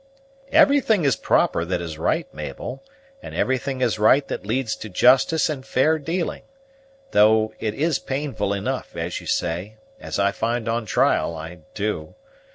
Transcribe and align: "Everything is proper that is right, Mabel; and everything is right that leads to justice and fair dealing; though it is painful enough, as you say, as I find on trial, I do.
"Everything 0.51 1.03
is 1.05 1.15
proper 1.15 1.63
that 1.63 1.79
is 1.79 1.99
right, 1.99 2.25
Mabel; 2.33 2.83
and 3.21 3.35
everything 3.35 3.81
is 3.81 3.99
right 3.99 4.27
that 4.29 4.47
leads 4.47 4.75
to 4.77 4.89
justice 4.89 5.47
and 5.47 5.63
fair 5.63 5.99
dealing; 5.99 6.41
though 7.11 7.53
it 7.59 7.75
is 7.75 7.99
painful 7.99 8.51
enough, 8.51 8.95
as 8.95 9.21
you 9.21 9.27
say, 9.27 9.77
as 9.99 10.17
I 10.17 10.31
find 10.31 10.67
on 10.67 10.87
trial, 10.87 11.35
I 11.35 11.59
do. 11.75 12.15